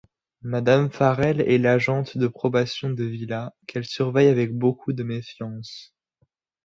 Madame 0.41 0.89
Farrel 0.89 1.41
est 1.41 1.59
l'agente 1.59 2.17
de 2.17 2.25
probation 2.25 2.89
de 2.89 3.03
Willa, 3.03 3.53
qu'elle 3.67 3.85
surveille 3.85 4.29
avec 4.29 4.51
beaucoup 4.51 4.93
de 4.93 5.03
méfiance. 5.03 5.93